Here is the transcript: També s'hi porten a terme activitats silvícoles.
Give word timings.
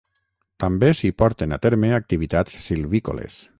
També 0.63 0.89
s'hi 0.99 1.11
porten 1.23 1.53
a 1.57 1.61
terme 1.67 1.93
activitats 1.99 2.59
silvícoles. 2.67 3.41